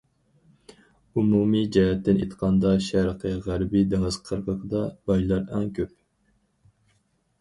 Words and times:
ئومۇمىي 1.19 1.67
جەھەتتىن 1.75 2.23
ئېيتقاندا، 2.23 2.71
شەرقىي، 2.87 3.37
غەربىي 3.51 3.87
دېڭىز 3.93 4.19
قىرغىقىدا 4.31 4.83
بايلار 5.11 5.45
ئەڭ 5.59 5.69
كۆپ. 5.81 5.97